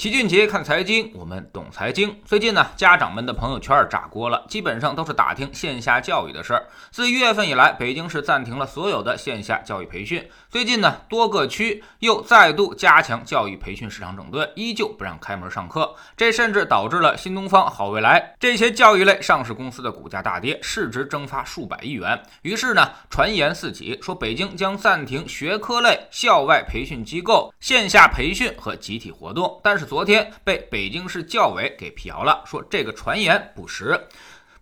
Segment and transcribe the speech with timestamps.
[0.00, 2.18] 齐俊杰看财经，我们懂财经。
[2.24, 6.66] 最近呢，家长们的朋友圈炸锅了，基本上都是打听线下教育的事儿。
[6.90, 10.26] 自一月份以来，北京市暂停了所有的线下教育培训。
[10.48, 15.94] 最近呢，多个区又再度加强教育培训市场整顿，依旧不让开门上课。
[16.16, 22.18] 这甚至导致了新东方、好未来这些教育类上市公司的股价大跌，市值蒸发数百亿元。
[22.40, 29.60] 于是呢，传言四起，说北京将暂停学科类校外培训机构线下培训和集体活动。
[29.62, 34.00] 但是昨天被北京市教委给辟谣了，说这个传言不实。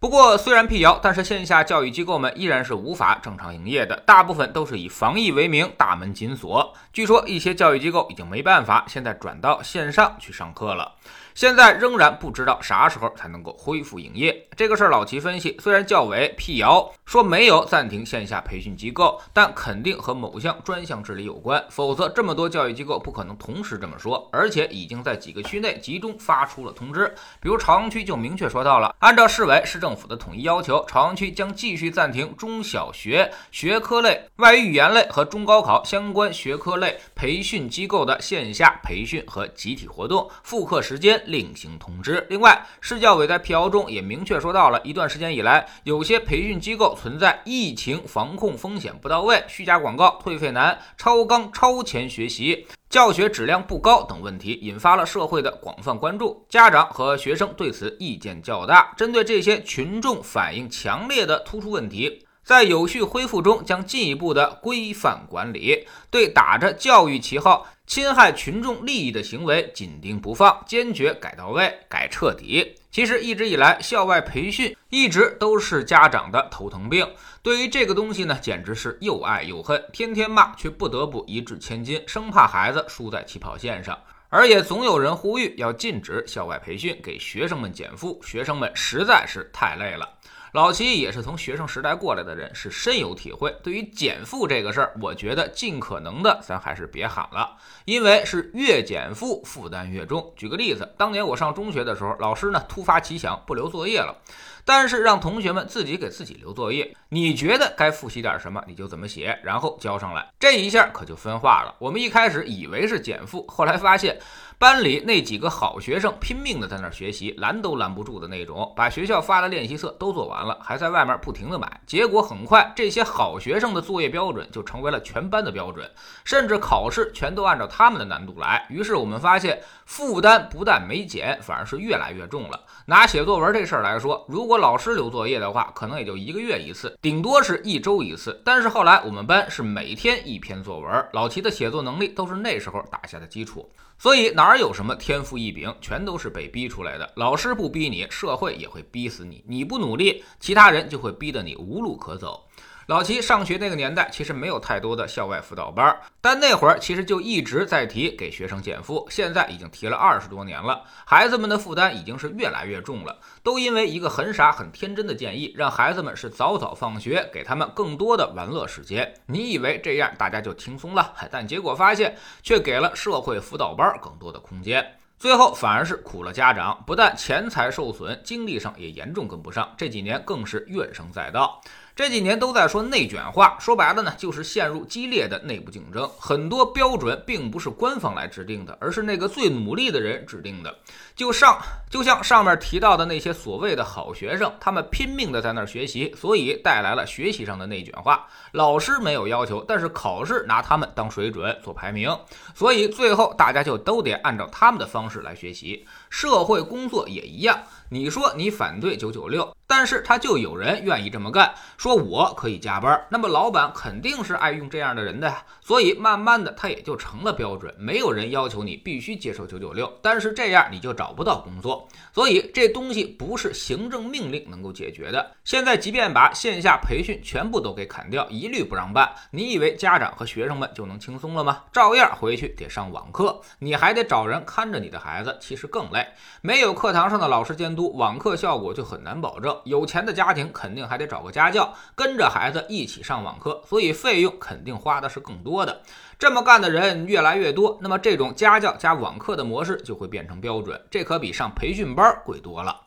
[0.00, 6.72] 不过虽然辟谣，但是线下教育机构们依然是无法正常营业的，大部分都是以防疫为名，大门紧锁。
[6.92, 10.92] 据说一些教育机构已经没办法，现在转到线上去上课了。
[11.34, 14.48] 现在仍然不知道啥时候才能够恢复营业。
[14.56, 24.28] 这个事儿，老齐分析，虽然教委辟谣说没有暂停线下培训机构，但肯定和某项专项治理有关，否则这么多教育机构不可能同时这么说。
[24.32, 41.18] 而且已经在几个区内集中发出了通知，比如朝阳区就明确说到了，按照市委市政政府的统一要求，朝阳区将继续暂停中小学学科类、外语语言类和中高考相关学科类培训机构的线下培训和集体活动，复课时间。
[41.24, 42.26] 另行通知。
[42.28, 56.42] 另外，市教委在辟谣中也明确说到了，一段时间以来，有些培训机构存在疫情防控风险不到位、虚假广告、退费难、超纲超前学习、教学质量不高等问题，引发了社会的广泛关注。
[56.48, 58.94] 家长和学生对此意见较大。
[58.96, 62.26] 针对这些群众反映强烈的突出问题。
[62.48, 72.74] 在有序恢复中，将进一步的规范管理，对打着教育旗号侵害群众利益的行为紧盯不放，坚决改到位、改彻底。
[72.90, 77.06] 其实一直以来，校外培训一直都是家长的头疼病。
[77.42, 83.98] 对于这个东西呢，简直是又爱又恨，天天骂，却不得不一掷千金，生怕孩子输在起跑线上。
[84.30, 88.18] 而也总有人呼吁要禁止校外培训，给学生们减负。
[88.22, 90.08] 学生们实在是太累了。
[90.52, 93.54] 老齐也是从学生时代过来的人，是深有体会。
[93.62, 100.32] 对于减负这个事儿，我觉得尽可能的咱还是别喊了，因为是越减负负担越重。
[100.36, 104.16] 举个例子，当年我上中学的时候，老师呢突发奇想不留作业了，
[104.64, 106.96] 但是让同学们自己给自己留作业。
[107.10, 110.30] 你觉得该复习点什么，你就怎么写，然后交上来。
[110.38, 111.74] 这一下可就分化了。
[111.78, 114.18] 我们一开始以为是减负，后来发现。
[114.60, 121.80] 班里那几个好学生拼命的在那儿学习，拦都拦不住的那种，把学校发的练习册都做完完了，还在外面不停的买。
[121.84, 125.90] 结果很快，这些好学生的作业标准就成为了全班的标准，
[126.24, 128.64] 甚至考试全都按照他们的难度来。
[128.70, 132.60] 于是我们发现，负担不但没减，反而是越来越重了。
[132.86, 138.40] 拿写作文这事儿来说，如果老师留作业的话，可能也就一个月一次，顶多是一周一次。
[138.44, 143.68] 但是后来我们班是每天一篇作文，老齐的写作能力都是那时候打下的基础。
[143.98, 147.12] 所以哪有什么天赋异禀，全都是被逼出来的。
[147.16, 152.47] 老师不逼你，社会也会逼死你；你不努力，其他人就会逼得你无路可走。
[152.88, 169.12] 老齐上学那个年代，其实没有太多的校外辅导班，但那会儿其实就一直在提给学生减负，现在已经提了二十多年了，孩子们的负担已经是越来越重了，都因为一个很傻很天真的建议，让孩子们是早早放学，给他们更多的玩乐时间。
[169.26, 174.82] 你以为这样大家就轻松了，但结果发现却给了社会辅导班更多的空间，
[175.18, 181.60] 最后反而是苦了家长，不但钱财受损，精力上也严重跟不上，这几年更是怨声载道。
[181.98, 186.08] 这几年都在说内卷化，说白了呢，就是陷入激烈的内部竞争。
[186.16, 190.72] 很多标准并不是官方来制定的，而是那个最努力的人制定的。
[191.16, 191.60] 就上，
[191.90, 198.24] 就像上面提到的那些所谓的好学生，他们拼命的在那儿学习，所以带来了学习上的内卷化。
[198.52, 202.16] 老师没有要求，但是考试拿他们当水准做排名，
[202.54, 205.84] 所以最后大家就都得按照他们的方式来学习。
[206.10, 207.58] 社会工作也一样，
[207.90, 209.54] 你说你反对九九六。
[209.70, 217.72] 但是他就有人愿意这么干，说我可以加班，那么老板肯定是爱用这样的人的呀，所以慢慢的他也就成了标准。
[217.78, 225.32] 没有人要求你必须接受九九六，但是这样你就找不到工作，所以这东西不是行政命令能够解决的。
[225.44, 231.64] 现在即便把线下培训全部都给砍掉，一律不让办，你以为家长和学生们就能轻松了吗？
[231.70, 235.97] 照样回去得上网课，你还得找人看着你的孩子，其实更累。
[236.40, 239.56] 没有课堂上的老师监督，网课效果就很难保证。
[239.64, 245.80] 有钱的家庭肯定还得找个家教，跟着孩子一起上网课，所以费用肯定花的是更多的。
[246.18, 252.80] 这么干的人越来越多，那么这种家教加网课的模式就会变成标准，这可比上培训班贵多了。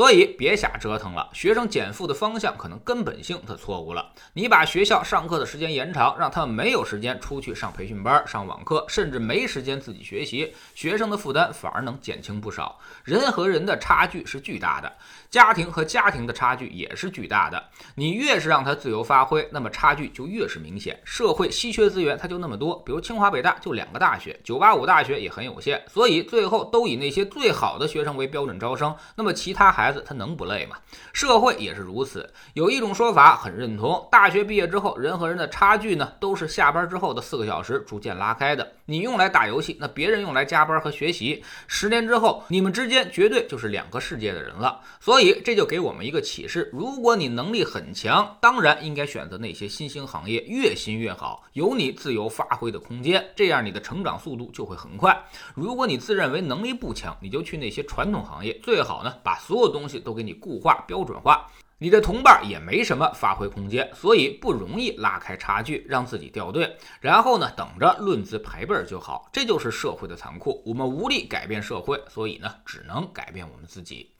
[0.00, 4.14] 所以别瞎折腾了，学生减负的方向可能根本性它错误了。
[4.32, 12.78] 你把学校上课的时间延长，让他们没有时间出去上培训班、上网课，甚至没时间自己学习，学生的负担反而能减轻不少。
[13.04, 14.90] 人和人的差距是巨大的，
[15.30, 17.62] 家庭和家庭的差距也是巨大的。
[17.94, 21.00] 你越是让他自由发挥，那么差距就越是明显。
[21.04, 28.94] 社会稀缺资源它就那么多，比如清华北大就两个大学，九八五大学也很有限，所以最后都以那些最好的学生为标准招生。
[29.14, 30.76] 那么其他孩子他能不累吗？
[31.12, 32.32] 社会也是如此。
[32.54, 38.72] 有一种说法很认同：大学毕业之后，人和人的差距呢，都是下班之后的四个小时逐渐拉开的。
[38.86, 41.44] 你用来打游戏，那别人用来加班和学习。
[41.68, 44.80] 十年之后，你们之间绝对就是两个世界的人了。
[44.98, 55.22] 所以所以这就给我们一个启示：如果你能力很强，当然应该选择那些新兴行业，越新越好，有你自由发挥的空间，这样你的成长速度就会很快。
[55.54, 61.46] 如果你自认为能力不强，你就去那些传统行业，最好呢把所有东西都给你固化标准化。
[61.76, 69.28] 你的同伴也没什么发挥空间，所以不容易拉开差距，让自己掉队，然后呢，等着论资排辈就好。
[69.30, 74.10] 这就是社会的残酷，我们无力改变社会，所以呢，只能改变我们自己。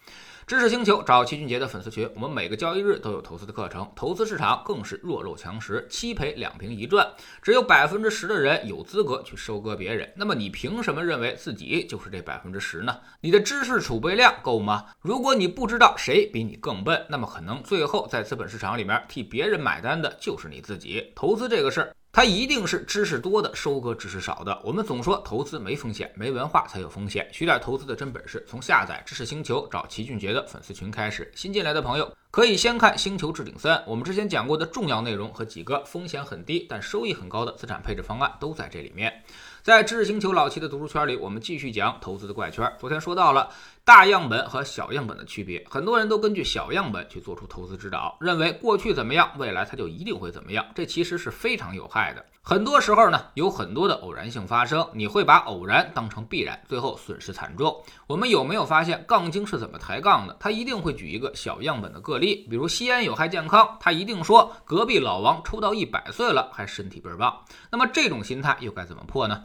[0.46, 7.08] 知识星球找齐俊杰的粉丝群，我们每个交易日都有投资的课程，投资市场更是弱肉强食，七赔两平一赚，
[7.40, 10.12] 只有百分之十的人有资格去收割别人。
[10.16, 12.98] 那么你凭什么认为自己就是这百分之十呢？
[13.20, 14.86] 你的知识储备量够吗？
[15.00, 21.12] 如果你不知道谁比你更笨，那么可能最后在资本市场里面替别人买单的就是你自己。
[21.14, 21.94] 投资这个事儿。
[22.12, 24.60] 它一定是知识多的收割知识少的。
[24.64, 27.28] 我们总说投资没风险，没文化才有风险。
[27.32, 31.30] 学点投资的真本事，从下载知识星球找齐俊杰的粉丝群开始。
[31.36, 39.22] 新进来的朋友可以先看《星球置顶三》，我们之前讲过的重要内容和几个风险很低但收益很高的资产配置方案都在这里面。
[39.62, 42.72] 在知识星球老七的读书圈里，我们继续讲投资的怪圈。
[42.78, 43.50] 昨天说到了
[43.84, 52.24] 大样本和小样本的区别，很多人都根据小样本去做出投资指导，认为过去怎么样，未来它就一定会怎么样，这其实是非常有害的。
[52.42, 57.84] 很多时候呢，有很多的偶然性发生，你会把偶然当成必然，最后损失惨重。
[58.06, 60.34] 我们有没有发现杠精是怎么抬杠的？
[60.40, 67.44] 他一定会举一个小样本的个例，比如吸烟有害健康，他一定说隔壁老王抽到一百岁了还身体倍儿棒。
[67.70, 69.44] 那么这种心态又该怎么破呢？